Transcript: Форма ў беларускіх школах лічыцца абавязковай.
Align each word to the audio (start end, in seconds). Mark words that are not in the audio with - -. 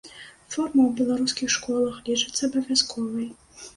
Форма 0.53 0.79
ў 0.85 0.91
беларускіх 1.01 1.53
школах 1.57 2.01
лічыцца 2.09 2.41
абавязковай. 2.49 3.29